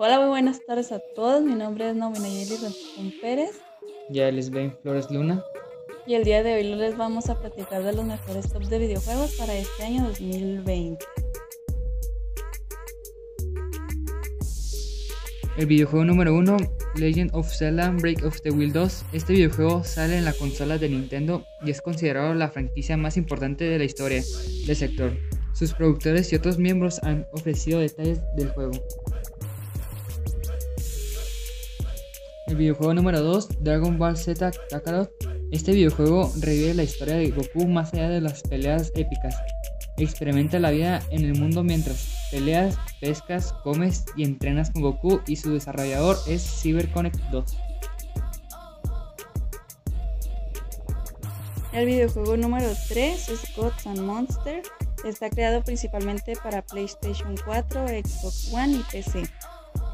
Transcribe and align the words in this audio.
Hola, 0.00 0.20
muy 0.20 0.28
buenas 0.28 0.64
tardes 0.64 0.92
a 0.92 1.00
todos. 1.00 1.42
Mi 1.42 1.56
nombre 1.56 1.90
es 1.90 1.96
Naomi 1.96 2.20
Nayeli 2.20 2.54
Rancón 2.54 3.12
Pérez 3.20 3.60
Ya 4.10 4.30
les 4.30 4.48
ven 4.48 4.72
Flores 4.80 5.10
Luna. 5.10 5.42
y 6.06 6.14
el 6.14 6.22
día 6.22 6.44
de 6.44 6.54
hoy 6.54 6.62
les 6.62 6.96
vamos 6.96 7.28
a 7.28 7.40
platicar 7.40 7.82
de 7.82 7.92
los 7.92 8.04
mejores 8.04 8.48
tops 8.52 8.70
de 8.70 8.78
videojuegos 8.78 9.34
para 9.34 9.56
este 9.56 9.82
año 9.82 10.04
2020. 10.04 11.04
El 15.56 15.66
videojuego 15.66 16.04
número 16.04 16.32
1, 16.36 16.56
Legend 16.94 17.34
of 17.34 17.52
Zelda 17.52 17.90
Break 17.90 18.24
of 18.24 18.40
the 18.42 18.52
Wild 18.52 18.74
2. 18.74 19.04
Este 19.14 19.32
videojuego 19.32 19.82
sale 19.82 20.16
en 20.16 20.24
la 20.24 20.32
consola 20.32 20.78
de 20.78 20.90
Nintendo 20.90 21.42
y 21.66 21.72
es 21.72 21.82
considerado 21.82 22.34
la 22.34 22.50
franquicia 22.50 22.96
más 22.96 23.16
importante 23.16 23.64
de 23.64 23.78
la 23.78 23.84
historia 23.84 24.22
del 24.64 24.76
sector. 24.76 25.10
Sus 25.54 25.74
productores 25.74 26.32
y 26.32 26.36
otros 26.36 26.56
miembros 26.56 27.02
han 27.02 27.26
ofrecido 27.32 27.80
detalles 27.80 28.20
del 28.36 28.50
juego. 28.50 28.70
El 32.48 32.56
videojuego 32.56 32.94
número 32.94 33.20
2, 33.20 33.62
Dragon 33.62 33.98
Ball 33.98 34.16
Z 34.16 34.52
Kakarot. 34.70 35.12
Este 35.52 35.72
videojuego 35.72 36.32
revive 36.40 36.72
la 36.72 36.82
historia 36.82 37.16
de 37.16 37.30
Goku 37.30 37.68
más 37.68 37.92
allá 37.92 38.08
de 38.08 38.22
las 38.22 38.40
peleas 38.40 38.90
épicas. 38.94 39.36
Experimenta 39.98 40.58
la 40.58 40.70
vida 40.70 41.02
en 41.10 41.26
el 41.26 41.38
mundo 41.38 41.62
mientras 41.62 42.28
peleas, 42.30 42.78
pescas, 43.02 43.52
comes 43.64 44.06
y 44.16 44.24
entrenas 44.24 44.70
con 44.70 44.80
Goku 44.80 45.20
y 45.26 45.36
su 45.36 45.52
desarrollador 45.52 46.16
es 46.26 46.42
CyberConnect 46.42 47.18
2. 47.30 47.56
El 51.74 51.84
videojuego 51.84 52.38
número 52.38 52.70
3 52.88 53.28
es 53.28 53.56
Gods 53.56 53.86
and 53.86 54.00
Monsters. 54.00 54.66
Está 55.04 55.28
creado 55.28 55.62
principalmente 55.62 56.32
para 56.42 56.62
PlayStation 56.62 57.36
4, 57.44 57.88
Xbox 57.88 58.54
One 58.54 58.76
y 58.76 58.82
PC. 58.90 59.24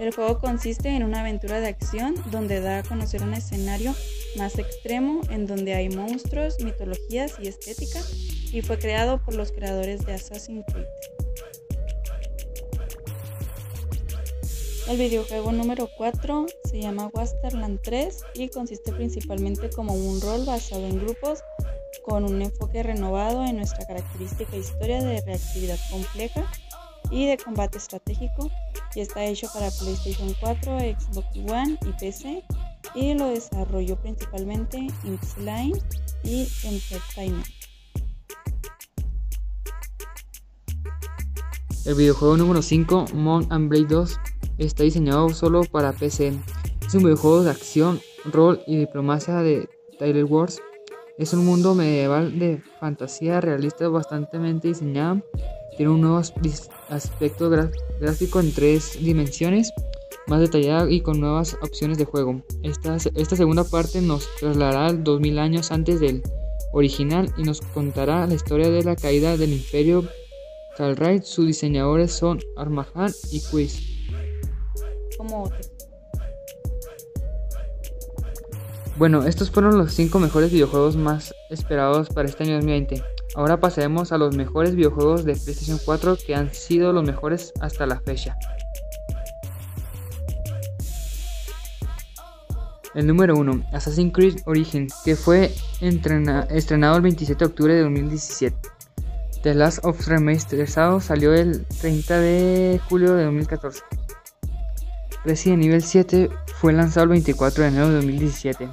El 0.00 0.14
juego 0.14 0.38
consiste 0.38 0.88
en 0.88 1.04
una 1.04 1.20
aventura 1.20 1.60
de 1.60 1.68
acción 1.68 2.14
donde 2.30 2.62
da 2.62 2.78
a 2.78 2.82
conocer 2.82 3.22
un 3.22 3.34
escenario 3.34 3.94
más 4.38 4.58
extremo 4.58 5.20
en 5.28 5.46
donde 5.46 5.74
hay 5.74 5.90
monstruos, 5.90 6.58
mitologías 6.64 7.34
y 7.38 7.48
estética 7.48 8.00
y 8.50 8.62
fue 8.62 8.78
creado 8.78 9.22
por 9.22 9.34
los 9.34 9.52
creadores 9.52 10.06
de 10.06 10.14
Assassin's 10.14 10.64
Creed. 10.72 10.86
El 14.88 14.96
videojuego 14.96 15.52
número 15.52 15.86
4 15.98 16.46
se 16.64 16.80
llama 16.80 17.10
Wasterland 17.12 17.82
3 17.82 18.22
y 18.36 18.48
consiste 18.48 18.92
principalmente 18.92 19.68
como 19.68 19.92
un 19.92 20.18
rol 20.22 20.46
basado 20.46 20.86
en 20.86 20.98
grupos 20.98 21.40
con 22.06 22.24
un 22.24 22.40
enfoque 22.40 22.82
renovado 22.82 23.44
en 23.44 23.58
nuestra 23.58 23.84
característica 23.84 24.56
historia 24.56 25.02
de 25.02 25.20
reactividad 25.20 25.78
compleja 25.90 26.50
y 27.10 27.26
de 27.26 27.36
combate 27.36 27.76
estratégico 27.76 28.50
y 28.94 29.00
está 29.00 29.24
hecho 29.24 29.48
para 29.52 29.70
PlayStation 29.70 30.34
4, 30.40 30.78
Xbox 30.78 31.26
One 31.48 31.78
y 31.86 31.92
PC 31.98 32.44
y 32.94 33.14
lo 33.14 33.28
desarrolló 33.28 33.96
principalmente 33.96 34.88
Inksline 35.04 35.78
y 36.24 36.48
Entertainment. 36.64 37.46
El 41.86 41.94
videojuego 41.94 42.36
número 42.36 42.62
5, 42.62 43.06
Mount 43.14 43.50
and 43.50 43.68
Blade 43.68 43.86
2, 43.86 44.20
está 44.58 44.82
diseñado 44.82 45.30
solo 45.30 45.64
para 45.64 45.92
PC. 45.92 46.34
Es 46.86 46.94
un 46.94 47.04
videojuego 47.04 47.42
de 47.42 47.50
acción, 47.50 48.00
rol 48.26 48.60
y 48.66 48.76
diplomacia 48.76 49.36
de 49.36 49.68
Tyler 49.98 50.24
Wars. 50.24 50.60
Es 51.16 51.32
un 51.32 51.44
mundo 51.44 51.74
medieval 51.74 52.38
de 52.38 52.62
fantasía 52.80 53.40
realista 53.40 53.88
bastante 53.88 54.38
diseñado. 54.62 55.22
Tiene 55.80 55.94
un 55.94 56.02
nuevo 56.02 56.18
aspecto 56.18 57.48
gráfico 57.48 58.38
en 58.38 58.52
tres 58.52 58.98
dimensiones, 59.02 59.72
más 60.26 60.40
detallado 60.40 60.90
y 60.90 61.00
con 61.00 61.18
nuevas 61.18 61.56
opciones 61.62 61.96
de 61.96 62.04
juego. 62.04 62.42
Esta, 62.62 62.96
esta 62.96 63.34
segunda 63.34 63.64
parte 63.64 64.02
nos 64.02 64.28
trasladará 64.38 64.92
2000 64.92 65.38
años 65.38 65.72
antes 65.72 65.98
del 65.98 66.22
original 66.74 67.32
y 67.38 67.44
nos 67.44 67.62
contará 67.62 68.26
la 68.26 68.34
historia 68.34 68.68
de 68.68 68.84
la 68.84 68.94
caída 68.94 69.38
del 69.38 69.54
imperio 69.54 70.04
Calraid. 70.76 71.22
Sus 71.22 71.46
diseñadores 71.46 72.12
son 72.12 72.40
Armahan 72.58 73.10
y 73.32 73.40
Quiz. 73.40 73.80
Como. 75.16 75.50
Bueno, 78.98 79.24
estos 79.24 79.50
fueron 79.50 79.78
los 79.78 79.94
5 79.94 80.18
mejores 80.18 80.52
videojuegos 80.52 80.96
más 80.96 81.34
esperados 81.48 82.10
para 82.10 82.28
este 82.28 82.44
año 82.44 82.56
2020. 82.56 83.02
Ahora 83.34 83.60
pasaremos 83.60 84.12
a 84.12 84.18
los 84.18 84.36
mejores 84.36 84.74
videojuegos 84.74 85.24
de 85.24 85.34
PlayStation 85.34 85.78
4 85.84 86.18
que 86.26 86.34
han 86.34 86.52
sido 86.52 86.92
los 86.92 87.04
mejores 87.04 87.52
hasta 87.60 87.86
la 87.86 88.00
fecha. 88.00 88.36
El 92.94 93.06
número 93.06 93.36
1, 93.36 93.66
Assassin's 93.72 94.12
Creed 94.12 94.40
Origins, 94.46 94.94
que 95.04 95.14
fue 95.14 95.54
estrenado 95.80 96.96
el 96.96 97.02
27 97.02 97.38
de 97.38 97.44
octubre 97.44 97.74
de 97.74 97.82
2017. 97.82 98.56
The 99.42 99.54
Last 99.54 99.84
of 99.84 100.06
Remasterizado 100.08 101.00
salió 101.00 101.32
el 101.32 101.64
30 101.66 102.18
de 102.18 102.80
julio 102.88 103.14
de 103.14 103.24
2014. 103.24 103.82
Resident 105.24 105.64
Evil 105.64 105.82
7 105.82 106.30
fue 106.56 106.72
lanzado 106.72 107.04
el 107.04 107.10
24 107.10 107.62
de 107.62 107.68
enero 107.68 107.88
de 107.88 107.94
2017. 107.94 108.68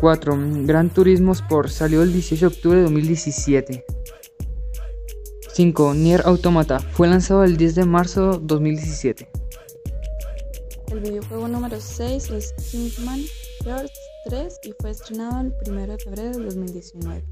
4. 0.00 0.36
Gran 0.64 0.90
Turismo 0.90 1.32
Sport 1.32 1.68
salió 1.68 2.02
el 2.02 2.12
18 2.12 2.50
de 2.50 2.54
octubre 2.54 2.76
de 2.78 2.84
2017. 2.84 3.84
5. 5.52 5.94
Nier 5.94 6.22
Automata 6.26 6.80
fue 6.80 7.08
lanzado 7.08 7.44
el 7.44 7.56
10 7.56 7.74
de 7.76 7.84
marzo 7.86 8.32
de 8.32 8.46
2017. 8.46 9.28
El 10.92 11.00
videojuego 11.00 11.48
número 11.48 11.80
6 11.80 12.30
es 12.30 12.52
Kingman 12.70 13.22
Hearts 13.64 13.98
3 14.26 14.60
y 14.64 14.74
fue 14.80 14.90
estrenado 14.90 15.40
el 15.40 15.72
1 15.72 15.86
de 15.86 15.98
febrero 15.98 16.38
de 16.38 16.44
2019. 16.44 17.24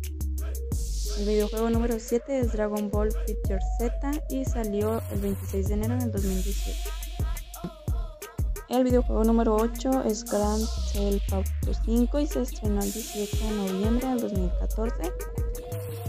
El 1.18 1.26
videojuego 1.26 1.70
número 1.70 1.96
7 1.98 2.40
es 2.40 2.52
Dragon 2.52 2.90
Ball 2.90 3.12
Fighter 3.12 3.60
Z 3.78 4.24
y 4.30 4.44
salió 4.44 5.00
el 5.12 5.20
26 5.20 5.68
de 5.68 5.74
enero 5.74 5.96
del 5.98 6.10
2017. 6.10 7.03
El 8.70 8.84
videojuego 8.84 9.24
número 9.24 9.56
8 9.56 10.04
es 10.04 10.24
Grand 10.24 10.66
Theft 10.92 11.32
Auto 11.32 11.80
5 11.84 12.18
y 12.20 12.26
se 12.26 12.42
estrenó 12.42 12.80
el 12.80 12.90
18 12.90 13.36
de 13.36 13.50
noviembre 13.50 14.08
del 14.08 14.20
2014. 14.20 15.12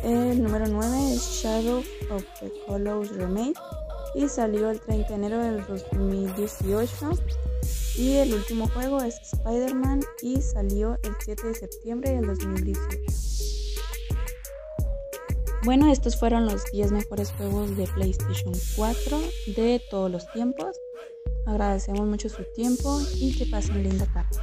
El 0.04 0.42
número 0.42 0.66
9 0.68 1.14
es 1.14 1.22
Shadow 1.22 1.84
of 2.12 2.24
the 2.40 2.52
Colossus 2.66 3.18
Remake 3.18 3.60
y 4.16 4.30
salió 4.30 4.70
el 4.70 4.80
30 4.80 5.10
de 5.10 5.16
enero 5.16 5.40
del 5.40 5.66
2018. 5.66 7.12
Y 7.98 8.14
el 8.14 8.34
último 8.34 8.70
juego 8.70 9.02
es 9.02 9.20
Spider-Man 9.34 10.02
y 10.22 10.42
salió 10.42 10.98
el 11.04 11.14
7 11.24 11.48
de 11.48 11.56
septiembre 11.56 12.12
del 12.12 12.28
2018. 12.28 13.16
Bueno, 15.66 15.92
estos 15.92 16.18
fueron 16.18 16.46
los 16.46 16.64
10 16.72 16.92
mejores 16.94 17.32
juegos 17.32 17.76
de 17.76 17.88
PlayStation 17.88 18.54
4 18.78 19.20
de 19.58 19.82
todos 19.90 20.12
los 20.12 20.32
tiempos. 20.32 20.78
Agradecemos 21.46 22.08
mucho 22.08 22.28
su 22.30 22.44
tiempo 22.56 23.00
y 23.16 23.36
que 23.38 23.46
pasen 23.46 23.84
linda 23.84 24.06
tarde. 24.08 24.40